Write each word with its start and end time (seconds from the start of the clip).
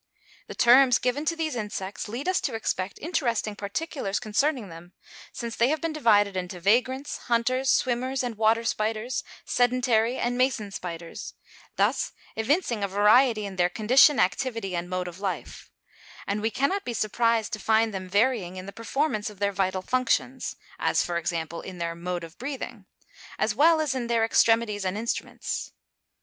The 0.47 0.55
terms 0.55 0.97
given 0.97 1.25
to 1.25 1.35
these 1.35 1.55
insects, 1.55 2.09
lead 2.09 2.27
us 2.27 2.41
to 2.41 2.55
expect 2.55 2.97
interesting 2.99 3.55
particulars 3.55 4.19
concerning 4.19 4.69
them, 4.69 4.93
since 5.31 5.55
they 5.55 5.67
have 5.69 5.79
been 5.79 5.93
divided 5.93 6.35
into 6.35 6.59
vagrants, 6.59 7.17
hunters, 7.29 7.69
swimmers, 7.69 8.23
and 8.23 8.33
water 8.33 8.63
spiders, 8.63 9.23
sedentary, 9.45 10.17
and 10.17 10.39
mason 10.39 10.71
spiders; 10.71 11.35
thus 11.75 12.13
evincing 12.35 12.83
a 12.83 12.87
variety 12.87 13.45
in 13.45 13.57
their 13.57 13.69
condition, 13.69 14.19
activity, 14.19 14.75
and 14.75 14.89
mode 14.89 15.07
of 15.07 15.19
life; 15.19 15.69
and 16.25 16.41
we 16.41 16.49
cannot 16.49 16.83
be 16.83 16.95
surprised 16.95 17.53
to 17.53 17.59
find 17.59 17.93
them 17.93 18.09
varying 18.09 18.55
in 18.55 18.65
the 18.65 18.71
performance 18.73 19.29
of 19.29 19.37
their 19.37 19.51
vital 19.51 19.83
functions 19.83 20.55
(as, 20.79 21.03
for 21.05 21.15
example, 21.17 21.61
in 21.61 21.77
their 21.77 21.93
mode 21.93 22.23
of 22.23 22.39
breathing), 22.39 22.87
as 23.37 23.53
well 23.53 23.79
as 23.79 23.93
in 23.93 24.07
their 24.07 24.25
extremities 24.25 24.83
and 24.83 24.97
instruments. 24.97 25.73